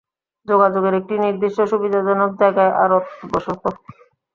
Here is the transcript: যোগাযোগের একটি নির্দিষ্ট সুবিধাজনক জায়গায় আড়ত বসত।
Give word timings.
যোগাযোগের 0.47 0.93
একটি 0.99 1.15
নির্দিষ্ট 1.19 1.59
সুবিধাজনক 1.71 2.29
জায়গায় 2.41 2.73
আড়ত 2.83 3.05
বসত। 3.31 3.63